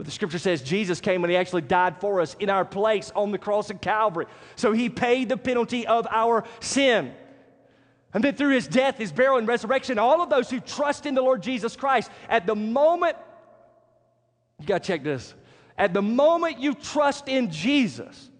[0.00, 3.12] But the scripture says Jesus came and he actually died for us in our place
[3.14, 4.24] on the cross of Calvary.
[4.56, 7.12] So he paid the penalty of our sin.
[8.14, 11.14] And then through his death, his burial, and resurrection, all of those who trust in
[11.14, 13.14] the Lord Jesus Christ, at the moment,
[14.58, 15.34] you got to check this,
[15.76, 18.30] at the moment you trust in Jesus,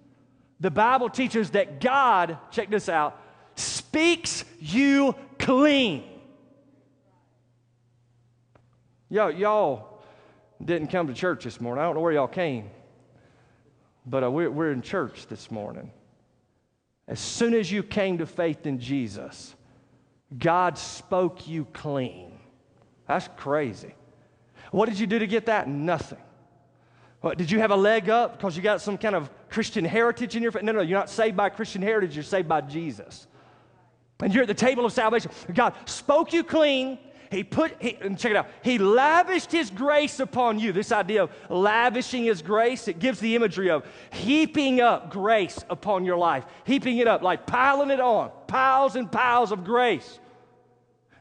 [0.61, 3.21] the Bible teaches that God, check this out,
[3.55, 6.05] speaks you clean.
[9.11, 9.90] Yo, y'all,
[10.65, 11.83] didn't come to church this morning.
[11.83, 12.71] I don't know where y'all came,
[14.07, 15.91] but uh, we're, we're in church this morning.
[17.09, 19.55] As soon as you came to faith in Jesus,
[20.39, 22.39] God spoke you clean.
[23.09, 23.95] That's crazy.
[24.71, 25.69] What did you do to get that?
[25.69, 26.19] Nothing.
[27.21, 30.37] What, did you have a leg up because you got some kind of Christian heritage
[30.37, 30.63] in your faith?
[30.63, 33.27] No, no, you're not saved by Christian heritage, you're saved by Jesus.
[34.21, 35.31] And you're at the table of salvation.
[35.53, 36.99] God spoke you clean,
[37.31, 40.73] he put, he, and check it out, He lavished His grace upon you.
[40.73, 46.05] This idea of lavishing His grace, it gives the imagery of heaping up grace upon
[46.05, 50.19] your life, heaping it up, like piling it on, piles and piles of grace.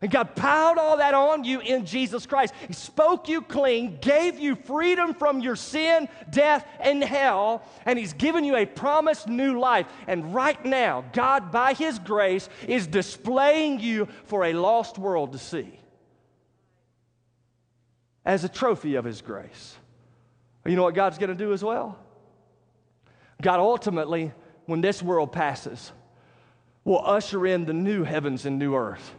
[0.01, 2.55] And God piled all that on you in Jesus Christ.
[2.67, 8.13] He spoke you clean, gave you freedom from your sin, death, and hell, and He's
[8.13, 9.85] given you a promised new life.
[10.07, 15.37] And right now, God, by His grace, is displaying you for a lost world to
[15.37, 15.79] see
[18.25, 19.75] as a trophy of His grace.
[20.65, 21.97] You know what God's going to do as well?
[23.41, 24.31] God ultimately,
[24.65, 25.91] when this world passes,
[26.83, 29.13] will usher in the new heavens and new earth.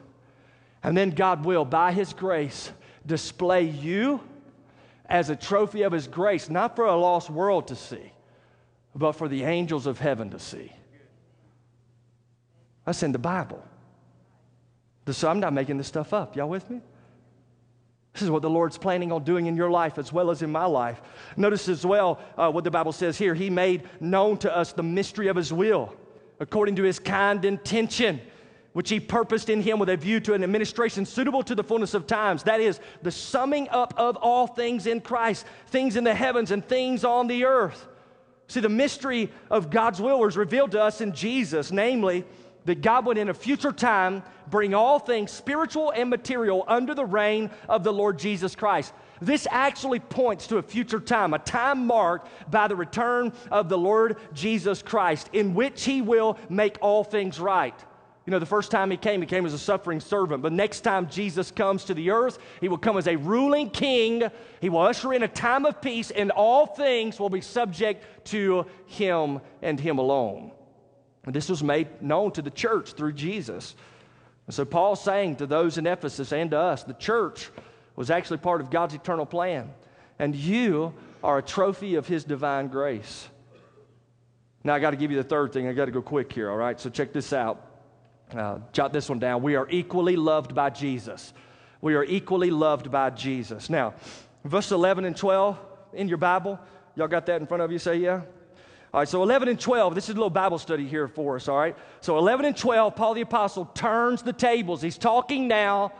[0.82, 2.70] And then God will, by His grace,
[3.06, 4.20] display you
[5.06, 8.12] as a trophy of His grace, not for a lost world to see,
[8.94, 10.72] but for the angels of heaven to see.
[12.84, 13.62] That's in the Bible.
[15.10, 16.36] So I'm not making this stuff up.
[16.36, 16.80] Y'all with me?
[18.12, 20.50] This is what the Lord's planning on doing in your life as well as in
[20.50, 21.00] my life.
[21.36, 23.34] Notice as well uh, what the Bible says here.
[23.34, 25.94] He made known to us the mystery of His will
[26.40, 28.20] according to His kind intention,
[28.72, 31.94] which He purposed in Him with a view to an administration suitable to the fullness
[31.94, 32.42] of times.
[32.42, 36.66] That is, the summing up of all things in Christ, things in the heavens and
[36.66, 37.86] things on the earth.
[38.48, 42.24] See, the mystery of God's will was revealed to us in Jesus, namely,
[42.64, 47.04] that God would in a future time bring all things spiritual and material under the
[47.04, 48.92] reign of the Lord Jesus Christ.
[49.20, 53.78] This actually points to a future time, a time marked by the return of the
[53.78, 57.74] Lord Jesus Christ, in which He will make all things right.
[58.26, 60.42] You know, the first time He came, He came as a suffering servant.
[60.42, 64.22] But next time Jesus comes to the earth, He will come as a ruling king.
[64.60, 68.66] He will usher in a time of peace, and all things will be subject to
[68.86, 70.52] Him and Him alone.
[71.26, 73.74] This was made known to the church through Jesus.
[74.46, 77.50] And so Paul's saying to those in Ephesus and to us, the church
[77.94, 79.72] was actually part of God's eternal plan.
[80.18, 83.28] And you are a trophy of his divine grace.
[84.64, 85.68] Now, I got to give you the third thing.
[85.68, 86.78] I got to go quick here, all right?
[86.80, 87.66] So, check this out.
[88.34, 89.42] Uh, jot this one down.
[89.42, 91.32] We are equally loved by Jesus.
[91.80, 93.70] We are equally loved by Jesus.
[93.70, 93.94] Now,
[94.44, 95.58] verse 11 and 12
[95.94, 96.60] in your Bible,
[96.94, 97.78] y'all got that in front of you?
[97.78, 98.22] Say, yeah.
[98.92, 101.46] All right, so 11 and 12, this is a little Bible study here for us,
[101.46, 101.76] all right?
[102.00, 104.82] So 11 and 12, Paul the Apostle turns the tables.
[104.82, 105.92] He's talking now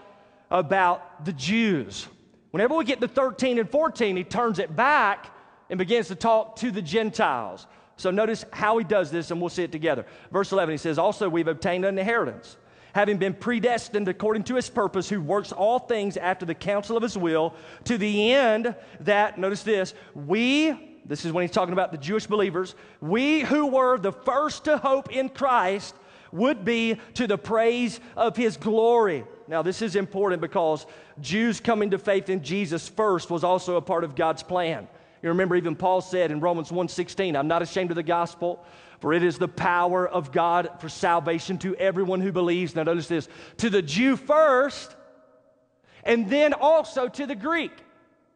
[0.51, 2.09] about the Jews.
[2.51, 5.33] Whenever we get to 13 and 14, he turns it back
[5.69, 7.69] and begins to talk to the Gentiles.
[7.97, 10.05] So notice how he does this, and we'll see it together.
[10.33, 12.57] Verse 11, he says, Also, we've obtained an inheritance,
[12.93, 17.05] having been predestined according to his purpose, who works all things after the counsel of
[17.05, 21.93] his will, to the end that, notice this, we this is when he's talking about
[21.93, 22.75] the Jewish believers.
[23.01, 25.95] We who were the first to hope in Christ
[26.33, 29.25] would be to the praise of his glory.
[29.49, 30.87] Now, this is important because
[31.21, 34.87] Jews coming to faith in Jesus first was also a part of God's plan.
[35.23, 38.65] You remember even Paul said in Romans 1:16, I'm not ashamed of the gospel,
[39.01, 42.75] for it is the power of God for salvation to everyone who believes.
[42.75, 44.95] Now notice this, to the Jew first,
[46.05, 47.73] and then also to the Greek.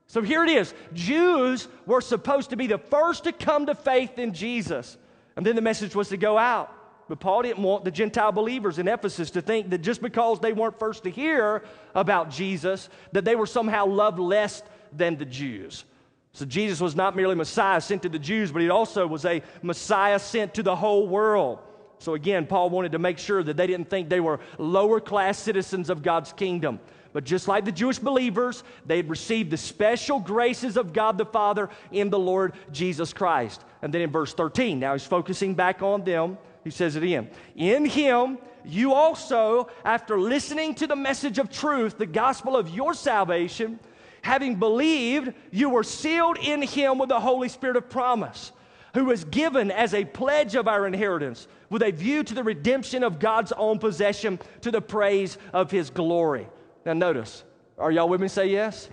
[0.07, 4.19] So here it is Jews were supposed to be the first to come to faith
[4.19, 4.97] in Jesus.
[5.37, 6.73] And then the message was to go out.
[7.09, 10.53] But Paul didn't want the Gentile believers in Ephesus to think that just because they
[10.53, 11.62] weren't first to hear
[11.95, 14.62] about Jesus, that they were somehow loved less
[14.93, 15.85] than the Jews.
[16.33, 19.43] So Jesus was not merely Messiah sent to the Jews, but he also was a
[19.62, 21.59] Messiah sent to the whole world.
[21.99, 25.38] So again, Paul wanted to make sure that they didn't think they were lower class
[25.38, 26.81] citizens of God's kingdom.
[27.14, 31.24] But just like the Jewish believers, they had received the special graces of God the
[31.24, 33.64] Father in the Lord Jesus Christ.
[33.83, 36.37] And then in verse 13, now he's focusing back on them.
[36.64, 37.31] He says it again.
[37.55, 42.94] In him, you also, after listening to the message of truth, the gospel of your
[42.94, 43.79] salvation,
[44.22, 48.50] having believed, you were sealed in him with the Holy Spirit of promise,
[48.94, 53.05] who was given as a pledge of our inheritance, with a view to the redemption
[53.05, 56.48] of God's own possession to the praise of his glory.
[56.85, 57.44] Now, notice,
[57.79, 58.29] are y'all with me?
[58.29, 58.88] Say yes?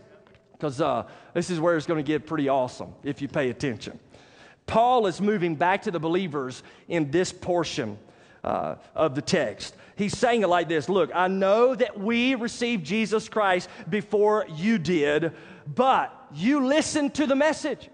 [0.54, 4.00] Because uh, this is where it's going to get pretty awesome if you pay attention.
[4.66, 7.98] Paul is moving back to the believers in this portion
[8.44, 9.76] uh, of the text.
[9.96, 14.78] He's saying it like this Look, I know that we received Jesus Christ before you
[14.78, 15.34] did,
[15.68, 17.90] but you listened to the message.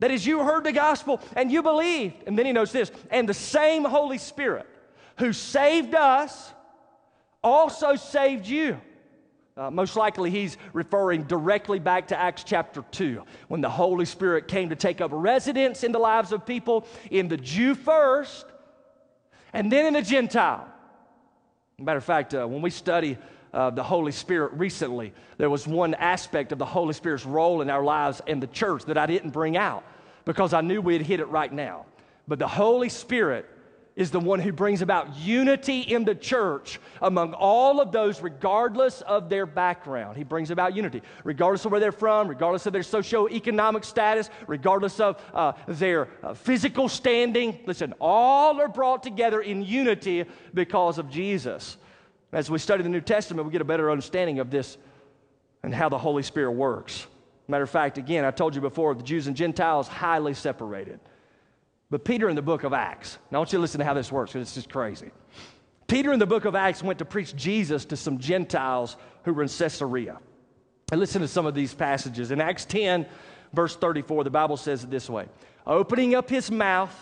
[0.00, 2.24] That is, you heard the gospel and you believed.
[2.26, 4.66] And then he knows this and the same Holy Spirit
[5.18, 6.52] who saved us
[7.42, 8.80] also saved you.
[9.54, 14.48] Uh, most likely, he's referring directly back to Acts chapter 2, when the Holy Spirit
[14.48, 18.46] came to take up residence in the lives of people, in the Jew first,
[19.52, 20.66] and then in the Gentile.
[21.78, 23.18] Matter of fact, uh, when we study
[23.52, 27.68] uh, the Holy Spirit recently, there was one aspect of the Holy Spirit's role in
[27.68, 29.84] our lives and the church that I didn't bring out
[30.24, 31.84] because I knew we'd hit it right now.
[32.26, 33.50] But the Holy Spirit
[33.94, 39.02] is the one who brings about unity in the church among all of those, regardless
[39.02, 40.16] of their background.
[40.16, 44.98] He brings about unity, regardless of where they're from, regardless of their socioeconomic status, regardless
[44.98, 47.60] of uh, their uh, physical standing.
[47.66, 50.24] Listen, all are brought together in unity
[50.54, 51.76] because of Jesus.
[52.32, 54.78] As we study the New Testament, we get a better understanding of this
[55.62, 57.06] and how the Holy Spirit works.
[57.46, 60.98] Matter of fact, again, I told you before, the Jews and Gentiles highly separated.
[61.92, 63.92] But Peter in the book of Acts, now I want you to listen to how
[63.92, 65.10] this works because it's just crazy.
[65.88, 69.42] Peter in the book of Acts went to preach Jesus to some Gentiles who were
[69.42, 70.18] in Caesarea.
[70.90, 72.30] And listen to some of these passages.
[72.30, 73.04] In Acts 10,
[73.52, 75.28] verse 34, the Bible says it this way
[75.66, 76.98] Opening up his mouth,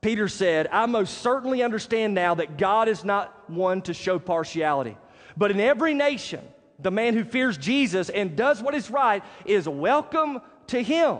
[0.00, 4.96] Peter said, I most certainly understand now that God is not one to show partiality,
[5.36, 6.40] but in every nation,
[6.80, 11.18] the man who fears Jesus and does what is right is welcome to him.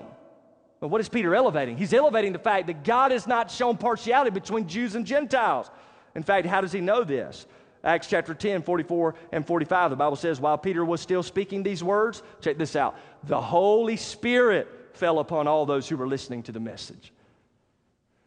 [0.81, 1.77] But what is Peter elevating?
[1.77, 5.71] He's elevating the fact that God has not shown partiality between Jews and Gentiles.
[6.15, 7.47] In fact, how does he know this?
[7.85, 11.85] Acts chapter 10, 44 and 45, the Bible says, while Peter was still speaking these
[11.85, 16.53] words, check this out, the Holy Spirit fell upon all those who were listening to
[16.53, 17.13] the message.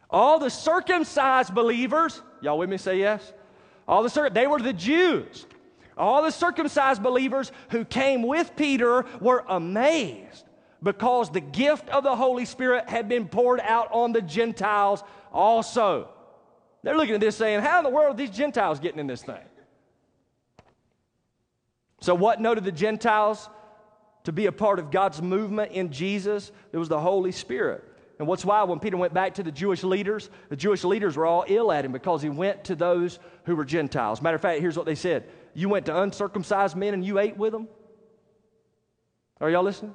[0.10, 3.34] All the circumcised believers, y'all with me say yes?
[3.88, 5.46] All the they were the Jews.
[5.98, 10.46] All the circumcised believers who came with Peter were amazed
[10.84, 16.10] because the gift of the Holy Spirit had been poured out on the Gentiles also.
[16.84, 19.24] They're looking at this saying, How in the world are these Gentiles getting in this
[19.24, 19.38] thing?
[22.02, 23.50] So, what noted the Gentiles
[24.26, 26.52] to be a part of God's movement in Jesus?
[26.74, 27.86] It was the Holy Spirit.
[28.20, 31.26] And what's why when Peter went back to the Jewish leaders, the Jewish leaders were
[31.26, 34.22] all ill at him because he went to those who were Gentiles.
[34.22, 37.38] Matter of fact, here's what they said You went to uncircumcised men and you ate
[37.38, 37.70] with them?
[39.40, 39.94] Are y'all listening?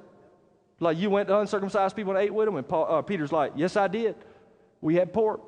[0.81, 3.53] Like you went to uncircumcised people and ate with them, and Paul, uh, Peter's like,
[3.57, 4.14] Yes, I did.
[4.81, 5.41] We had pork.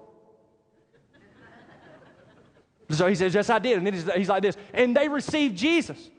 [2.91, 3.79] so he says, Yes, I did.
[3.79, 6.11] And then he's, he's like this, and they received Jesus.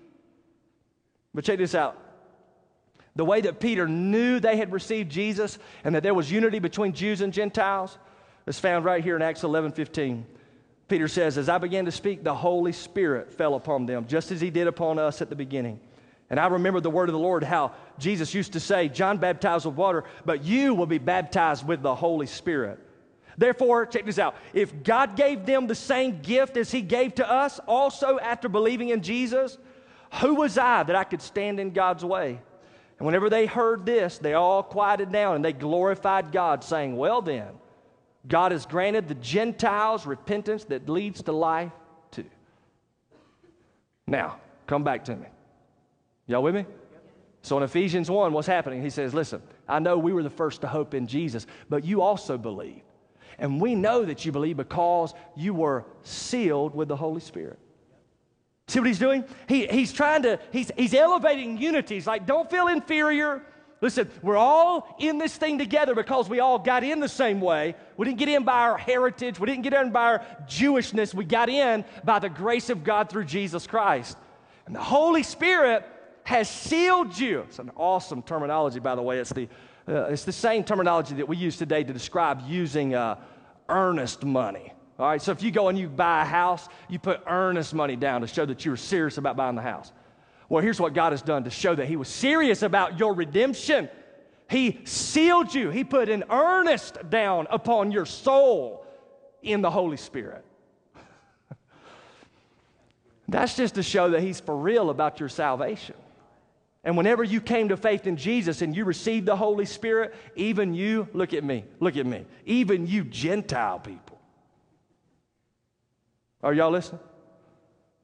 [1.33, 1.97] But check this out.
[3.15, 6.93] The way that Peter knew they had received Jesus and that there was unity between
[6.93, 7.97] Jews and Gentiles
[8.47, 10.25] is found right here in Acts 11 15.
[10.87, 14.41] Peter says, As I began to speak, the Holy Spirit fell upon them, just as
[14.41, 15.79] he did upon us at the beginning.
[16.31, 19.65] And I remember the word of the Lord, how Jesus used to say, John baptized
[19.65, 22.79] with water, but you will be baptized with the Holy Spirit.
[23.37, 24.35] Therefore, check this out.
[24.53, 28.89] If God gave them the same gift as He gave to us, also after believing
[28.89, 29.57] in Jesus,
[30.21, 32.39] who was I that I could stand in God's way?
[32.97, 37.21] And whenever they heard this, they all quieted down and they glorified God, saying, Well,
[37.21, 37.49] then,
[38.25, 41.73] God has granted the Gentiles repentance that leads to life
[42.09, 42.23] too.
[44.07, 45.27] Now, come back to me.
[46.31, 46.65] Y'all with me?
[47.41, 48.81] So in Ephesians 1, what's happening?
[48.81, 52.01] He says, Listen, I know we were the first to hope in Jesus, but you
[52.01, 52.83] also believed.
[53.37, 57.59] And we know that you believe because you were sealed with the Holy Spirit.
[58.67, 59.25] See what he's doing?
[59.49, 61.95] He, he's trying to, he's, he's elevating unity.
[61.95, 63.41] He's like, don't feel inferior.
[63.81, 67.75] Listen, we're all in this thing together because we all got in the same way.
[67.97, 71.13] We didn't get in by our heritage, we didn't get in by our Jewishness.
[71.13, 74.17] We got in by the grace of God through Jesus Christ.
[74.65, 75.83] And the Holy Spirit
[76.31, 77.41] has sealed you.
[77.41, 79.19] It's an awesome terminology, by the way.
[79.19, 79.47] It's the
[79.87, 83.15] Uh, it's the same terminology that we use today to describe using uh,
[83.67, 84.71] earnest money.
[84.99, 87.95] All right, so if you go and you buy a house, you put earnest money
[87.95, 89.91] down to show that you were serious about buying the house.
[90.49, 93.89] Well, here's what God has done to show that He was serious about your redemption.
[94.49, 98.85] He sealed you, He put an earnest down upon your soul
[99.41, 100.45] in the Holy Spirit.
[103.27, 105.95] That's just to show that He's for real about your salvation.
[106.83, 110.73] And whenever you came to faith in Jesus and you received the Holy Spirit, even
[110.73, 114.19] you, look at me, look at me, even you Gentile people.
[116.41, 117.01] Are y'all listening?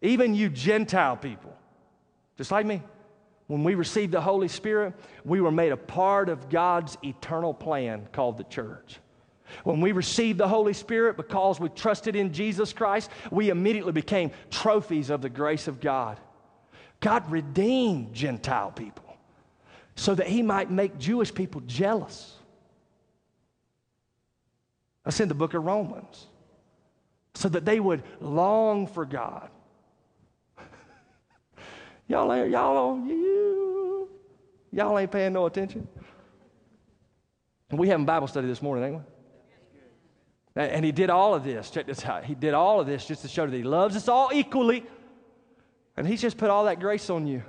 [0.01, 1.55] Even you Gentile people,
[2.37, 2.83] just like me,
[3.47, 4.93] when we received the Holy Spirit,
[5.25, 8.99] we were made a part of God's eternal plan called the church.
[9.63, 14.31] When we received the Holy Spirit because we trusted in Jesus Christ, we immediately became
[14.51, 16.19] trophies of the grace of God.
[16.99, 19.05] God redeemed Gentile people
[19.95, 22.35] so that he might make Jewish people jealous.
[25.03, 26.27] That's in the book of Romans.
[27.33, 29.49] So that they would long for God.
[32.07, 34.09] y'all ain't, y'all, you,
[34.71, 35.87] y'all ain't paying no attention.
[37.69, 39.01] And we having Bible study this morning, ain't we?
[40.63, 41.69] And he did all of this.
[41.69, 42.23] Check this out.
[42.23, 44.83] He did all of this just to show that he loves us all equally.
[45.97, 47.43] And he's just put all that grace on you.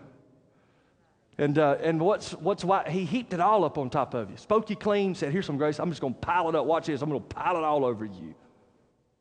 [1.36, 4.36] And, uh, and what's, what's why he heaped it all up on top of you.
[4.36, 5.78] Spoke you clean, said, Here's some grace.
[5.78, 6.66] I'm just going to pile it up.
[6.66, 7.00] Watch this.
[7.00, 8.34] I'm going to pile it all over you.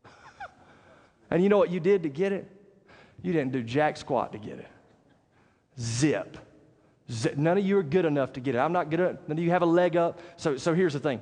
[1.29, 2.51] and you know what you did to get it?
[3.21, 4.67] You didn't do jack squat to get it.
[5.79, 6.37] Zip.
[7.35, 8.57] None of you are good enough to get it.
[8.57, 9.17] I'm not good enough.
[9.27, 10.19] None of you have a leg up.
[10.37, 11.21] So, so here's the thing.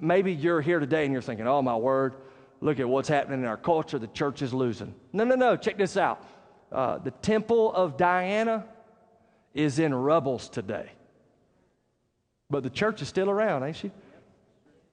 [0.00, 2.14] Maybe you're here today and you're thinking, oh, my word,
[2.60, 3.98] look at what's happening in our culture.
[3.98, 4.94] The church is losing.
[5.12, 5.56] No, no, no.
[5.56, 6.26] Check this out.
[6.70, 8.64] Uh, the temple of Diana
[9.54, 10.90] is in rubbles today.
[12.50, 13.90] But the church is still around, ain't she?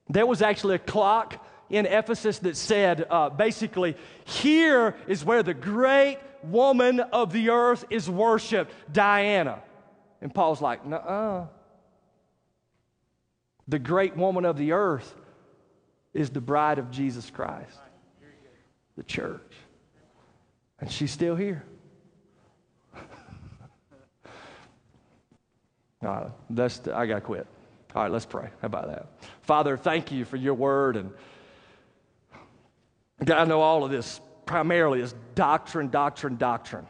[0.08, 5.54] There was actually a clock in Ephesus that said uh, basically, here is where the
[5.54, 9.62] great woman of the earth is worshiped, Diana.
[10.20, 11.46] And Paul's like, "Nuh-uh."
[13.68, 15.14] The great woman of the earth
[16.14, 17.78] is the bride of Jesus Christ,
[18.96, 19.52] the church.
[20.80, 21.64] And she's still here.
[22.94, 23.02] All
[26.02, 27.46] right, that's, I got to quit.
[27.94, 28.50] All right, let's pray.
[28.60, 29.06] How about that?
[29.42, 30.96] Father, thank you for your word.
[30.96, 31.12] And
[33.24, 36.86] God, I know all of this primarily is doctrine, doctrine, doctrine.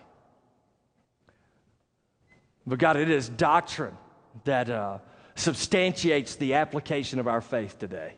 [2.66, 3.97] But God, it is doctrine
[4.45, 4.99] that uh,
[5.37, 8.14] substantiates the application of our faith today.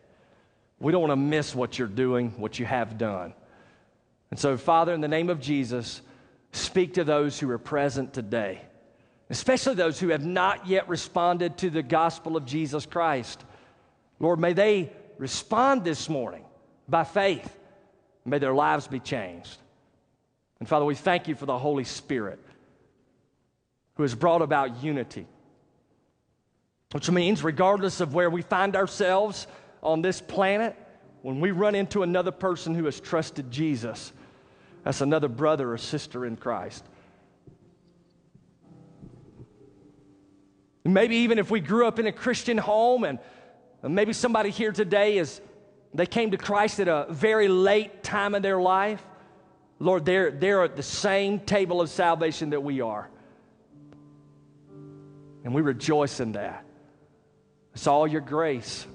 [0.81, 3.35] We don't want to miss what you're doing, what you have done.
[4.31, 6.03] And so, Father, in the name of Jesus,
[6.53, 8.63] speak to those who are present today,
[9.31, 13.43] especially those who have not yet responded to the gospel of Jesus Christ.
[14.21, 16.45] Lord, may they respond this morning
[16.89, 17.55] by faith.
[18.25, 19.57] May their lives be changed.
[20.61, 22.41] And Father, we thank you for the Holy Spirit
[23.95, 25.27] who has brought about unity.
[26.93, 29.47] Which means, regardless of where we find ourselves
[29.83, 30.77] on this planet,
[31.23, 34.13] when we run into another person who has trusted Jesus,
[34.89, 36.83] that's another brother or sister in Christ.
[40.83, 43.19] Maybe even if we grew up in a Christian home and
[43.83, 45.43] maybe somebody here today is
[45.93, 49.05] they came to Christ at a very late time in their life.
[49.79, 53.11] Lord, they're, they're at the same table of salvation that we are.
[55.45, 56.65] And we rejoice in that.
[57.75, 58.87] It's all your grace.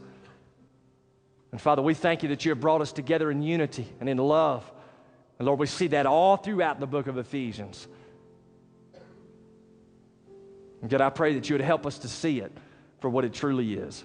[1.51, 4.17] And Father, we thank you that you have brought us together in unity and in
[4.17, 4.67] love.
[5.39, 7.87] And Lord, we see that all throughout the book of Ephesians.
[10.81, 12.51] And God, I pray that you would help us to see it
[12.99, 14.03] for what it truly is.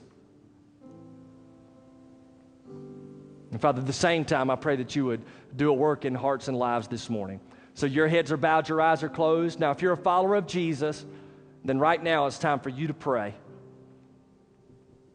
[3.50, 5.22] And Father, at the same time, I pray that you would
[5.56, 7.40] do a work in hearts and lives this morning.
[7.74, 9.58] So your heads are bowed, your eyes are closed.
[9.58, 11.04] Now, if you're a follower of Jesus,
[11.64, 13.34] then right now it's time for you to pray.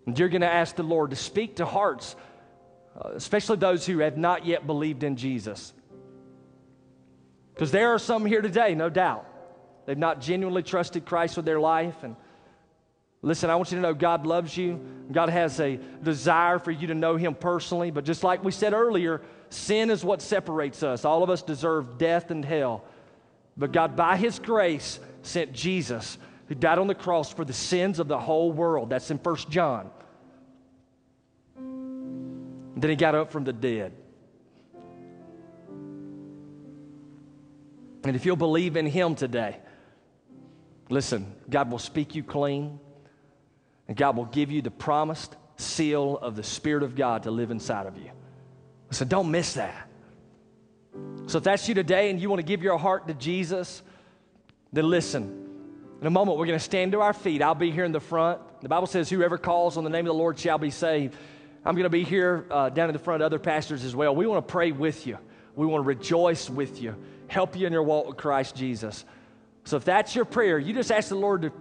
[0.06, 2.16] And you're going to ask the Lord to speak to hearts,
[3.00, 5.74] uh, especially those who have not yet believed in Jesus.
[7.54, 9.26] Because there are some here today, no doubt.
[9.86, 12.04] They've not genuinely trusted Christ with their life.
[12.04, 12.16] And
[13.22, 14.80] listen, I want you to know God loves you.
[15.12, 17.92] God has a desire for you to know Him personally.
[17.92, 21.06] But just like we said earlier, sin is what separates us.
[21.06, 22.86] All of us deserve death and hell.
[23.56, 28.00] But God, by His grace, sent Jesus who died on the cross for the sins
[28.00, 28.90] of the whole world.
[28.90, 29.92] That's in First John.
[31.56, 33.94] then he got up from the dead.
[38.04, 39.58] And if you'll believe in him today,
[40.90, 42.80] listen, God will speak you clean.
[43.88, 47.52] And God will give you the promised seal of the Spirit of God to live
[47.52, 48.12] inside of you.
[48.92, 49.90] So don't miss that.
[51.28, 53.82] So if that's you today and you want to give your heart to Jesus,
[54.72, 55.40] then listen.
[56.00, 57.42] In a moment, we're going to stand to our feet.
[57.42, 58.42] I'll be here in the front.
[58.62, 61.16] The Bible says, Whoever calls on the name of the Lord shall be saved.
[61.66, 64.14] I'm going to be here uh, down in the front, other pastors as well.
[64.14, 65.18] We want to pray with you,
[65.56, 66.96] we want to rejoice with you,
[67.28, 69.06] help you in your walk with Christ Jesus.
[69.66, 71.52] So if that's your prayer, you just ask the Lord to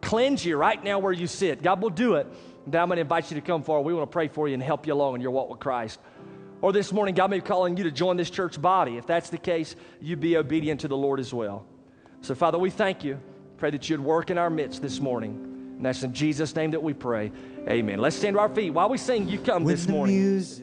[0.00, 1.62] cleanse you right now where you sit.
[1.62, 2.26] God will do it.
[2.66, 3.86] Then I'm going to invite you to come forward.
[3.86, 6.00] We want to pray for you and help you along in your walk with Christ.
[6.60, 8.96] Or this morning, God may be calling you to join this church body.
[8.96, 11.66] If that's the case, you be obedient to the Lord as well.
[12.20, 13.20] So, Father, we thank you.
[13.56, 15.74] Pray that you'd work in our midst this morning.
[15.76, 17.32] And that's in Jesus' name that we pray.
[17.68, 17.98] Amen.
[17.98, 18.70] Let's stand to our feet.
[18.70, 20.61] While we sing, you come When this morning.